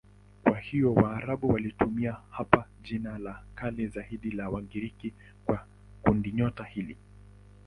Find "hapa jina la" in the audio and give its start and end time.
2.29-3.43